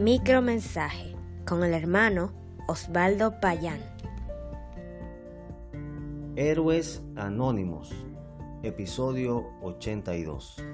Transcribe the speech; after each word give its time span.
Micromensaje 0.00 1.14
con 1.46 1.62
el 1.62 1.74
hermano 1.74 2.32
Osvaldo 2.66 3.38
Payán. 3.38 3.80
Héroes 6.36 7.02
Anónimos, 7.16 7.92
episodio 8.62 9.44
82. 9.60 10.64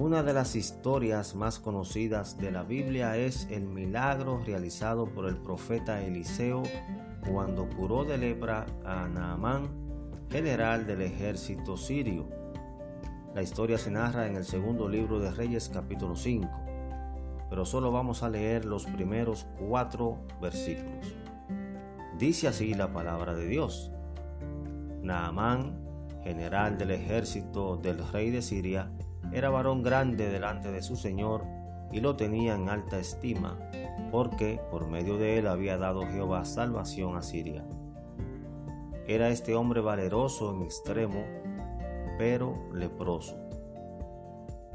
Una 0.00 0.24
de 0.24 0.32
las 0.32 0.56
historias 0.56 1.36
más 1.36 1.60
conocidas 1.60 2.38
de 2.38 2.50
la 2.50 2.64
Biblia 2.64 3.16
es 3.16 3.46
el 3.52 3.68
milagro 3.68 4.42
realizado 4.44 5.06
por 5.06 5.28
el 5.28 5.36
profeta 5.36 6.02
Eliseo 6.02 6.64
cuando 7.32 7.68
curó 7.68 8.04
de 8.04 8.18
lepra 8.18 8.66
a 8.84 9.06
Naamán, 9.06 9.70
general 10.28 10.88
del 10.88 11.02
ejército 11.02 11.76
sirio. 11.76 12.26
La 13.32 13.42
historia 13.42 13.78
se 13.78 13.92
narra 13.92 14.26
en 14.26 14.34
el 14.34 14.44
segundo 14.44 14.88
libro 14.88 15.20
de 15.20 15.30
Reyes 15.30 15.70
capítulo 15.72 16.16
5 16.16 16.69
pero 17.50 17.66
solo 17.66 17.90
vamos 17.90 18.22
a 18.22 18.30
leer 18.30 18.64
los 18.64 18.86
primeros 18.86 19.46
cuatro 19.58 20.18
versículos. 20.40 21.14
Dice 22.16 22.46
así 22.46 22.74
la 22.74 22.92
palabra 22.92 23.34
de 23.34 23.46
Dios. 23.46 23.90
Naamán, 25.02 25.76
general 26.22 26.78
del 26.78 26.92
ejército 26.92 27.76
del 27.76 28.06
rey 28.12 28.30
de 28.30 28.40
Siria, 28.40 28.92
era 29.32 29.50
varón 29.50 29.82
grande 29.82 30.30
delante 30.30 30.70
de 30.70 30.80
su 30.80 30.94
señor 30.96 31.44
y 31.92 32.00
lo 32.00 32.14
tenía 32.14 32.54
en 32.54 32.68
alta 32.68 32.98
estima, 32.98 33.58
porque 34.12 34.60
por 34.70 34.86
medio 34.86 35.18
de 35.18 35.38
él 35.38 35.48
había 35.48 35.76
dado 35.76 36.06
Jehová 36.06 36.44
salvación 36.44 37.16
a 37.16 37.22
Siria. 37.22 37.64
Era 39.08 39.30
este 39.30 39.56
hombre 39.56 39.80
valeroso 39.80 40.54
en 40.54 40.62
extremo, 40.62 41.24
pero 42.16 42.54
leproso 42.72 43.49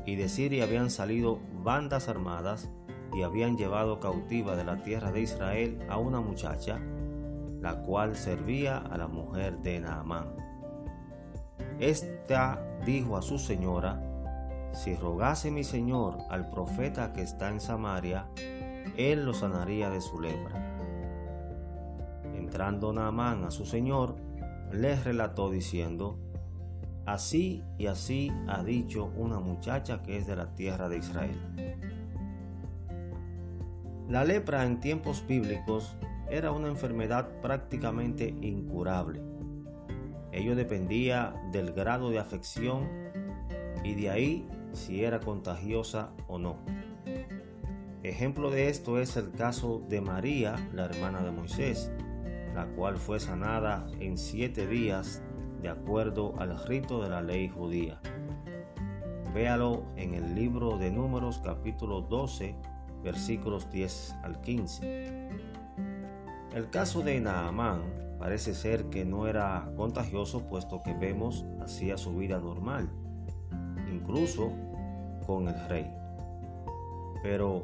y 0.05 0.15
de 0.15 0.29
Siria 0.29 0.63
habían 0.65 0.89
salido 0.89 1.39
bandas 1.63 2.07
armadas 2.07 2.69
y 3.13 3.23
habían 3.23 3.57
llevado 3.57 3.99
cautiva 3.99 4.55
de 4.55 4.63
la 4.63 4.84
tierra 4.84 5.12
de 5.12 5.21
Israel 5.21 5.79
a 5.89 5.97
una 5.97 6.21
muchacha, 6.21 6.79
la 7.62 7.81
cual 7.81 8.15
servía 8.15 8.77
a 8.77 8.97
la 8.97 9.07
mujer 9.07 9.57
de 9.59 9.79
Naamán. 9.79 10.35
Esta 11.79 12.62
dijo 12.85 13.17
a 13.17 13.21
su 13.21 13.39
señora, 13.39 14.01
si 14.73 14.95
rogase 14.95 15.51
mi 15.51 15.63
señor 15.63 16.17
al 16.29 16.49
profeta 16.49 17.13
que 17.13 17.21
está 17.21 17.49
en 17.49 17.62
Samaria, 17.62 18.27
él 18.97 19.25
lo 19.25 19.34
sanaría 19.34 19.90
de 19.90 20.01
su 20.01 20.19
lepra. 20.19 20.77
Entrando 22.35 22.93
Naamán 22.93 23.45
a 23.45 23.51
su 23.51 23.65
señor, 23.65 24.15
le 24.71 24.95
relató 24.97 25.49
diciendo, 25.49 26.19
Así 27.05 27.61
y 27.77 27.85
así 27.85 28.31
ha 28.48 28.63
dicho 28.63 29.11
una 29.15 29.39
muchacha 29.39 30.01
que 30.01 30.17
es 30.17 30.25
de 30.25 30.35
la 30.35 30.55
tierra 30.55 30.89
de 30.89 30.98
Israel. 30.98 31.37
La 34.09 34.23
lepra 34.23 34.65
en 34.65 34.79
tiempos 34.79 35.25
bíblicos 35.27 35.95
era 36.29 36.51
una 36.51 36.67
enfermedad 36.67 37.41
prácticamente 37.41 38.35
incurable. 38.41 39.21
Ello 40.31 40.55
dependía 40.55 41.34
del 41.51 41.71
grado 41.73 42.09
de 42.09 42.20
afección 42.20 42.89
y 43.84 43.93
de 43.95 44.09
ahí 44.09 44.47
si 44.73 45.03
era 45.03 45.19
contagiosa 45.19 46.09
o 46.27 46.40
no. 46.40 46.57
Ejemplo 48.03 48.51
de 48.51 48.69
esto 48.69 48.99
es 48.99 49.15
el 49.17 49.31
caso 49.31 49.81
de 49.90 50.01
María, 50.01 50.55
la 50.73 50.85
hermana 50.85 51.21
de 51.21 51.31
Moisés, 51.31 51.91
la 52.53 52.65
cual 52.67 52.97
fue 52.97 53.19
sanada 53.19 53.87
en 53.99 54.17
siete 54.17 54.67
días 54.67 55.23
de 55.66 55.71
acuerdo 55.71 56.35
al 56.38 56.63
rito 56.68 57.02
de 57.02 57.10
la 57.10 57.24
ley 57.24 57.49
judía. 57.49 57.99
Véalo 59.34 59.82
en 59.96 60.13
el 60.13 60.35
libro 60.35 60.77
de 60.77 60.91
Números 60.91 61.41
capítulo 61.44 62.02
12 62.02 62.55
versículos 63.04 63.71
10 63.71 64.16
al 64.22 64.41
15. 64.41 65.30
El 66.53 66.69
caso 66.69 67.02
de 67.02 67.19
Naamán 67.19 67.81
parece 68.20 68.54
ser 68.54 68.92
que 68.92 69.06
no 69.06 69.25
era 69.25 69.72
contagioso 69.75 70.48
puesto 70.48 70.84
que 70.84 70.94
vemos 70.94 71.46
hacía 71.64 71.98
su 71.98 72.16
vida 72.16 72.38
normal, 72.38 72.88
incluso 73.92 74.52
con 75.25 75.48
el 75.48 75.68
rey. 75.68 75.92
Pero 77.24 77.64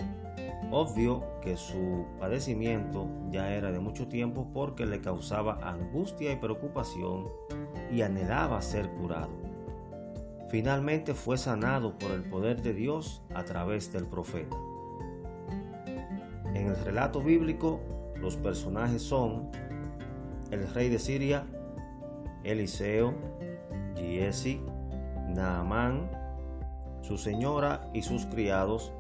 obvio 0.72 1.24
que 1.44 1.56
su 1.56 2.08
padecimiento 2.20 3.06
ya 3.30 3.54
era 3.54 3.72
de 3.72 3.80
mucho 3.80 4.08
tiempo 4.08 4.48
porque 4.52 4.88
le 4.88 5.02
causaba 5.02 5.60
angustia 5.62 6.32
y 6.32 6.38
preocupación 6.38 7.28
y 7.92 8.02
anhelaba 8.02 8.62
ser 8.62 8.90
curado. 8.90 9.30
Finalmente 10.50 11.14
fue 11.14 11.38
sanado 11.38 11.98
por 11.98 12.12
el 12.12 12.24
poder 12.24 12.62
de 12.62 12.74
Dios 12.74 13.22
a 13.34 13.44
través 13.44 13.92
del 13.94 14.06
profeta. 14.06 14.58
En 16.54 16.68
el 16.68 16.76
relato 16.84 17.22
bíblico, 17.22 17.80
los 18.16 18.36
personajes 18.36 19.02
son 19.02 19.50
el 20.52 20.68
rey 20.74 20.90
de 20.90 21.00
Siria, 21.00 21.46
Eliseo, 22.44 23.14
Giesi, 23.96 24.62
Naamán, 25.30 26.10
su 27.02 27.18
señora 27.18 27.90
y 27.94 28.02
sus 28.02 28.26
criados, 28.26 28.92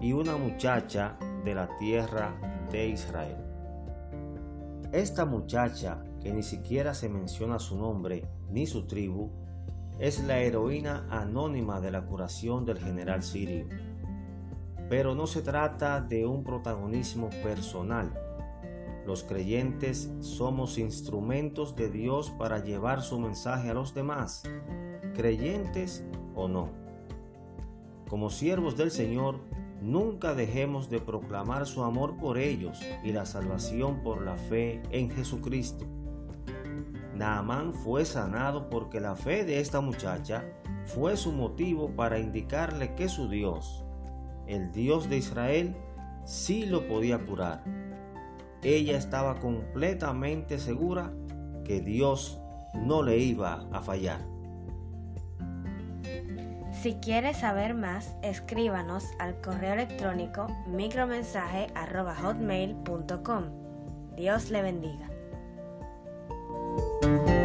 y 0.00 0.12
una 0.12 0.36
muchacha 0.36 1.16
de 1.44 1.54
la 1.54 1.68
tierra 1.78 2.34
de 2.70 2.88
Israel. 2.88 3.36
Esta 4.92 5.24
muchacha 5.24 6.02
que 6.20 6.32
ni 6.32 6.42
siquiera 6.42 6.94
se 6.94 7.08
menciona 7.08 7.58
su 7.58 7.76
nombre 7.76 8.28
ni 8.50 8.66
su 8.66 8.86
tribu, 8.86 9.30
es 9.98 10.24
la 10.24 10.38
heroína 10.38 11.06
anónima 11.10 11.80
de 11.80 11.90
la 11.90 12.06
curación 12.06 12.64
del 12.64 12.78
general 12.78 13.22
sirio. 13.22 13.66
Pero 14.88 15.14
no 15.14 15.26
se 15.26 15.42
trata 15.42 16.00
de 16.00 16.26
un 16.26 16.42
protagonismo 16.42 17.28
personal. 17.42 18.12
Los 19.06 19.24
creyentes 19.24 20.10
somos 20.20 20.78
instrumentos 20.78 21.76
de 21.76 21.90
Dios 21.90 22.30
para 22.30 22.62
llevar 22.62 23.02
su 23.02 23.18
mensaje 23.18 23.70
a 23.70 23.74
los 23.74 23.94
demás, 23.94 24.42
creyentes 25.14 26.04
o 26.34 26.48
no. 26.48 26.70
Como 28.08 28.30
siervos 28.30 28.76
del 28.76 28.90
Señor, 28.90 29.40
nunca 29.80 30.34
dejemos 30.34 30.90
de 30.90 31.00
proclamar 31.00 31.66
su 31.66 31.82
amor 31.82 32.16
por 32.16 32.38
ellos 32.38 32.80
y 33.04 33.12
la 33.12 33.26
salvación 33.26 34.02
por 34.02 34.22
la 34.22 34.36
fe 34.36 34.82
en 34.90 35.10
Jesucristo. 35.10 35.99
Naamán 37.20 37.72
fue 37.74 38.06
sanado 38.06 38.70
porque 38.70 38.98
la 38.98 39.14
fe 39.14 39.44
de 39.44 39.60
esta 39.60 39.82
muchacha 39.82 40.42
fue 40.86 41.18
su 41.18 41.32
motivo 41.32 41.94
para 41.94 42.18
indicarle 42.18 42.94
que 42.94 43.10
su 43.10 43.28
Dios, 43.28 43.84
el 44.46 44.72
Dios 44.72 45.10
de 45.10 45.18
Israel, 45.18 45.76
sí 46.24 46.64
lo 46.64 46.88
podía 46.88 47.18
curar. 47.18 47.62
Ella 48.62 48.96
estaba 48.96 49.38
completamente 49.38 50.58
segura 50.58 51.12
que 51.62 51.82
Dios 51.82 52.40
no 52.72 53.02
le 53.02 53.18
iba 53.18 53.66
a 53.70 53.82
fallar. 53.82 54.22
Si 56.72 56.94
quieres 56.94 57.36
saber 57.36 57.74
más, 57.74 58.16
escríbanos 58.22 59.04
al 59.18 59.42
correo 59.42 59.74
electrónico 59.74 60.46
micromensaje.hotmail.com. 60.68 63.44
Dios 64.16 64.50
le 64.50 64.62
bendiga. 64.62 65.19
Thank 66.80 67.28
you. 67.28 67.39